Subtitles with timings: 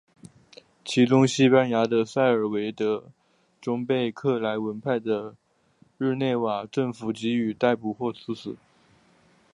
[0.83, 3.03] 其中西班牙的塞尔维特
[3.61, 5.35] 终被克尔文派的
[5.99, 8.57] 日内瓦政府予以逮捕和处死。